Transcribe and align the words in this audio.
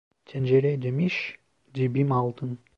Tencere 0.25 0.81
demiş, 0.81 1.35
dibim 1.75 2.11
altın. 2.11 2.59